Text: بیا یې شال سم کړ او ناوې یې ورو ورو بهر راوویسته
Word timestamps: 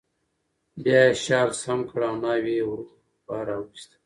بیا 0.83 1.01
یې 1.07 1.17
شال 1.23 1.49
سم 1.61 1.79
کړ 1.89 1.99
او 2.07 2.15
ناوې 2.23 2.53
یې 2.59 2.63
ورو 2.69 2.85
ورو 2.87 3.27
بهر 3.27 3.45
راوویسته 3.49 3.95